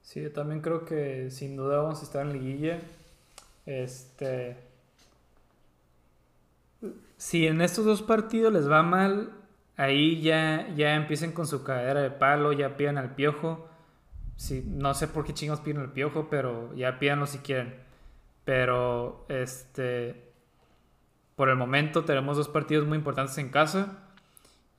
[0.02, 2.80] Sí, yo también creo que sin duda vamos a estar en liguilla.
[3.66, 4.56] Este.
[7.16, 9.32] Si en estos dos partidos les va mal,
[9.76, 13.68] ahí ya, ya empiecen con su cadera de palo, ya pidan al piojo.
[14.36, 17.74] Sí, no sé por qué chingos piden al piojo, pero ya pídanlo si quieren.
[18.44, 20.23] Pero, este
[21.36, 23.98] por el momento tenemos dos partidos muy importantes en casa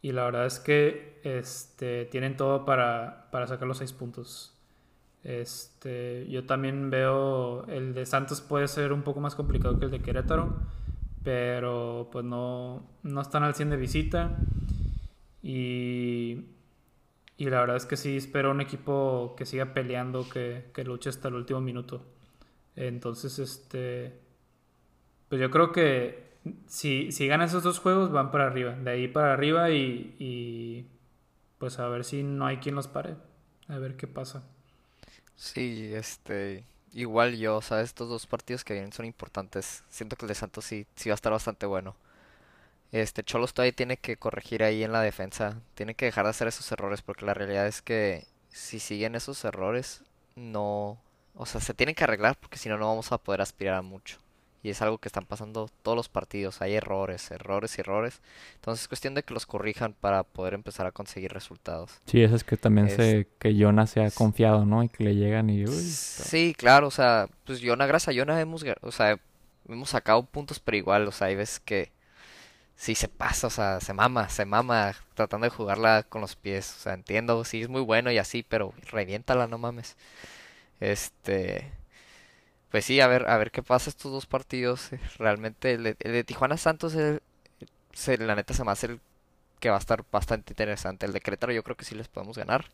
[0.02, 4.54] y la verdad es que este, tienen todo para, sacar los seis puntos.
[5.24, 9.92] Este, yo también veo el de Santos puede ser un poco más complicado que el
[9.92, 10.56] de Querétaro,
[11.24, 14.38] pero pues no, no están al 100 de visita
[15.42, 16.46] y,
[17.38, 21.10] y la verdad es que sí espero un equipo que siga peleando, que, que luche
[21.10, 22.04] hasta el último minuto.
[22.76, 24.20] Entonces, este,
[25.30, 26.35] pues yo creo que
[26.68, 28.74] si, si ganan esos dos juegos, van para arriba.
[28.74, 30.88] De ahí para arriba y,
[31.58, 33.16] pues a ver si no hay quien los pare.
[33.68, 34.44] A ver qué pasa.
[35.36, 39.84] Sí, este, igual yo, o sea, estos dos partidos que vienen son importantes.
[39.90, 41.96] Siento que el de Santos sí, sí va a estar bastante bueno.
[42.92, 45.60] Este, Cholos todavía tiene que corregir ahí en la defensa.
[45.76, 49.44] Tiene que dejar de hacer esos errores porque la realidad es que si siguen esos
[49.46, 50.04] errores,
[50.36, 50.98] no,
[51.36, 53.82] o sea, se tienen que arreglar porque si no, no vamos a poder aspirar a
[53.82, 54.20] mucho
[54.66, 56.60] y es algo que están pasando todos los partidos.
[56.60, 58.20] Hay errores, errores y errores.
[58.56, 62.02] Entonces es cuestión de que los corrijan para poder empezar a conseguir resultados.
[62.08, 64.82] Sí, eso es que también sé que Jonah se ha confiado, ¿no?
[64.82, 65.68] Y que le llegan y...
[65.68, 69.20] sí, claro, o sea, pues Jonah, gracias a Jonah hemos, o sea,
[69.70, 71.92] hemos sacado puntos, pero igual, o sea, hay veces que
[72.76, 76.74] sí se pasa, o sea, se mama, se mama tratando de jugarla con los pies.
[76.76, 79.96] O sea, entiendo, sí es muy bueno y así, pero reviéntala, no mames.
[80.80, 81.72] Este
[82.72, 84.92] pues sí, a ver, a ver qué pasa estos dos partidos.
[84.94, 86.94] Eh, realmente el de, Tijuana Santos,
[87.94, 89.00] se, la neta se me hace el
[89.60, 91.06] que va a estar bastante interesante.
[91.06, 92.66] El de Querétaro yo creo que sí les podemos ganar.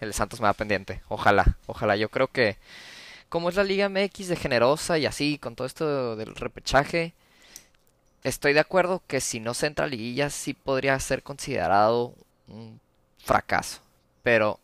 [0.00, 1.02] El de Santos me da pendiente.
[1.08, 1.96] Ojalá, ojalá.
[1.96, 2.56] Yo creo que
[3.28, 7.14] como es la Liga MX de generosa y así, con todo esto del repechaje,
[8.24, 12.14] estoy de acuerdo que si no se entra a liguilla sí podría ser considerado
[12.48, 12.80] un
[13.18, 13.80] fracaso.
[14.22, 14.58] Pero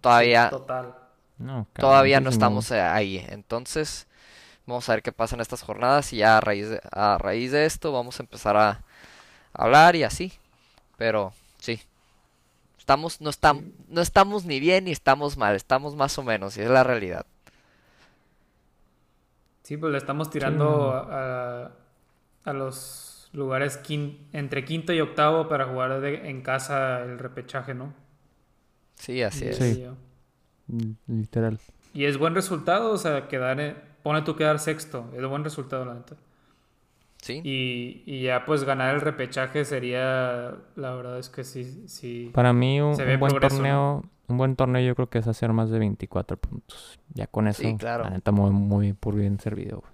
[0.00, 0.50] todavía...
[1.72, 3.24] todavía no estamos ahí.
[3.28, 4.06] Entonces
[4.66, 7.52] Vamos a ver qué pasa en estas jornadas y ya a raíz de, a raíz
[7.52, 8.82] de esto vamos a empezar a
[9.52, 10.32] hablar y así.
[10.96, 11.80] Pero sí.
[12.78, 16.62] Estamos no estamos no estamos ni bien ni estamos mal, estamos más o menos y
[16.62, 17.26] es la realidad.
[19.62, 21.70] Sí, pues le estamos tirando a,
[22.44, 23.80] a, los lugares
[24.32, 27.94] entre quinto y octavo para jugar en casa el repechaje, ¿no?
[28.96, 29.60] Sí, así es.
[31.06, 31.58] Literal.
[31.94, 35.10] Y es buen resultado, o sea, quedar en, pone tú quedar sexto.
[35.14, 36.16] Es un buen resultado, la neta.
[37.22, 37.40] Sí.
[37.44, 42.30] Y, ya pues ganar el repechaje sería, la verdad es que sí, sí.
[42.34, 45.78] Para mí un, buen torneo, un buen torneo yo creo que es hacer más de
[45.78, 46.98] 24 puntos.
[47.14, 48.04] Ya con eso, sí, claro.
[48.04, 49.84] la neta muy, muy por bien servido.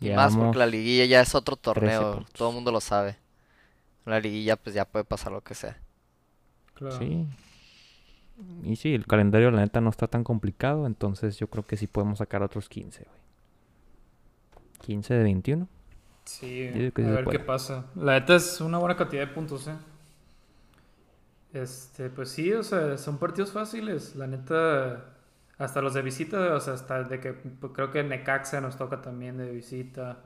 [0.00, 3.16] Y más porque la liguilla ya es otro torneo, todo el mundo lo sabe.
[4.04, 5.78] La liguilla pues ya puede pasar lo que sea.
[6.74, 6.98] Claro.
[6.98, 7.26] Sí.
[8.62, 11.86] Y sí, el calendario la neta no está tan complicado, entonces yo creo que sí
[11.86, 13.20] podemos sacar otros 15, güey.
[14.82, 15.68] 15 de 21.
[16.24, 17.86] Sí, a ver qué pasa.
[17.94, 19.76] La neta es una buena cantidad de puntos, ¿eh?
[21.52, 24.16] Este, pues sí, o sea, son partidos fáciles.
[24.16, 25.04] La neta,
[25.56, 29.00] hasta los de visita, o sea, hasta de que pues, creo que Necaxa nos toca
[29.00, 30.18] también de visita.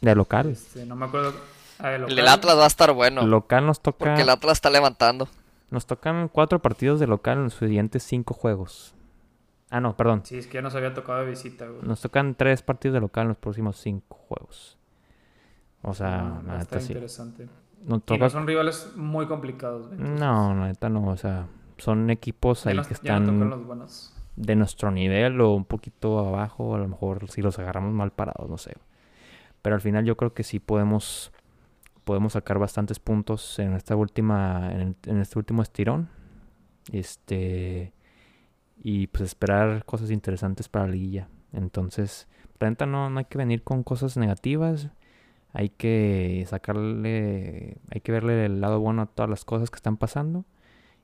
[0.00, 0.50] De local.
[0.50, 1.34] Este, no me acuerdo.
[1.78, 3.22] Ah, el Atlas va a estar bueno.
[3.22, 3.98] El local nos toca.
[3.98, 5.28] Porque el Atlas está levantando.
[5.70, 8.94] Nos tocan cuatro partidos de local en los siguientes cinco juegos.
[9.70, 10.22] Ah, no, perdón.
[10.24, 11.82] Sí, es que ya nos había tocado de visita, güey.
[11.82, 14.78] Nos tocan tres partidos de local en los próximos cinco juegos.
[15.82, 17.48] O sea, ah, está interesante.
[17.84, 19.88] Y no son rivales muy complicados.
[19.88, 21.08] Güey, no, neta no.
[21.08, 21.46] O sea,
[21.78, 23.50] son equipos ahí que están
[24.36, 26.74] de nuestro nivel o un poquito abajo.
[26.74, 28.74] A lo mejor si los agarramos mal parados, no sé.
[29.62, 31.32] Pero al final yo creo que sí podemos
[32.06, 36.08] podemos sacar bastantes puntos en esta última en, este último estirón.
[36.92, 37.92] Este
[38.78, 41.28] y pues esperar cosas interesantes para la liguilla.
[41.52, 42.28] Entonces,
[42.60, 44.88] renta no, no hay que venir con cosas negativas.
[45.52, 49.96] Hay que sacarle, hay que verle el lado bueno a todas las cosas que están
[49.96, 50.44] pasando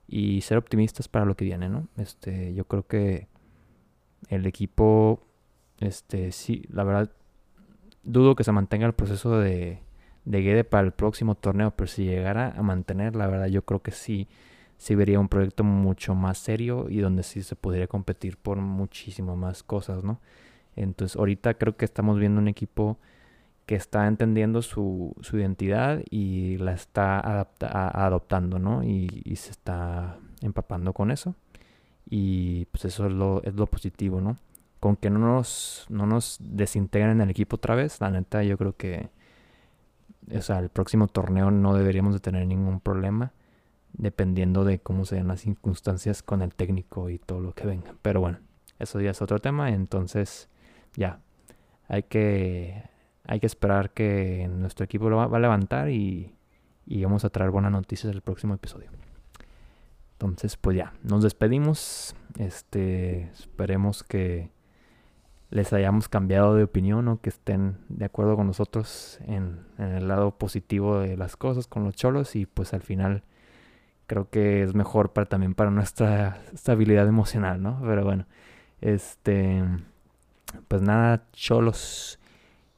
[0.07, 1.89] y ser optimistas para lo que viene, ¿no?
[1.97, 3.27] Este, yo creo que
[4.29, 5.27] el equipo,
[5.79, 7.11] este, sí, la verdad,
[8.03, 9.81] dudo que se mantenga el proceso de,
[10.25, 13.81] de Guede para el próximo torneo, pero si llegara a mantener, la verdad, yo creo
[13.81, 14.27] que sí,
[14.77, 19.35] sí vería un proyecto mucho más serio y donde sí se podría competir por muchísimo
[19.35, 20.19] más cosas, ¿no?
[20.75, 22.97] Entonces, ahorita creo que estamos viendo un equipo
[23.65, 28.83] que está entendiendo su, su identidad y la está adoptando, ¿no?
[28.83, 31.35] Y, y, se está empapando con eso.
[32.09, 34.37] Y pues eso es lo, es lo positivo, ¿no?
[34.79, 38.75] Con que no nos, no nos desintegren el equipo otra vez, la neta yo creo
[38.75, 39.09] que,
[40.31, 43.33] o sea, el próximo torneo no deberíamos de tener ningún problema,
[43.93, 47.95] dependiendo de cómo sean las circunstancias con el técnico y todo lo que venga.
[48.01, 48.39] Pero bueno,
[48.79, 50.49] eso ya es otro tema, entonces
[50.95, 51.19] ya,
[51.87, 52.93] hay que
[53.25, 56.35] hay que esperar que nuestro equipo lo va, a levantar y,
[56.87, 58.89] vamos a traer buenas noticias el próximo episodio.
[60.13, 62.15] Entonces, pues ya, nos despedimos.
[62.37, 64.49] Este, esperemos que
[65.53, 70.31] les hayamos cambiado de opinión o que estén de acuerdo con nosotros en, el lado
[70.31, 73.23] positivo de las cosas con los cholos y pues al final
[74.07, 77.79] creo que es mejor para también para nuestra estabilidad emocional, ¿no?
[77.83, 78.25] Pero bueno,
[78.81, 79.63] este,
[80.67, 82.19] pues nada, cholos.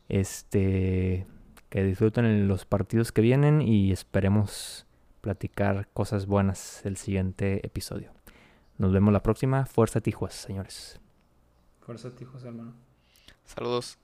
[0.10, 1.26] Este,
[1.70, 4.86] que disfruten los partidos que vienen y esperemos
[5.22, 8.12] platicar cosas buenas el siguiente episodio.
[8.78, 9.66] Nos vemos la próxima.
[9.66, 11.00] Fuerza Tijuas, señores.
[11.86, 12.74] Fuerza Tijuas, hermano.
[13.46, 13.98] Saludos.